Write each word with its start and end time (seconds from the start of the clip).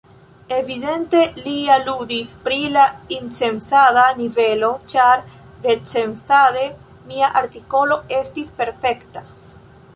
Evidente 0.59 1.19
li 1.47 1.51
aludis 1.73 2.31
pri 2.47 2.57
la 2.77 2.85
incensada 3.17 4.07
nivelo, 4.23 4.71
ĉar 4.95 5.23
recenzade 5.69 6.67
mia 7.13 7.33
artikolo 7.45 8.03
estis 8.25 8.53
perfekta. 8.63 9.27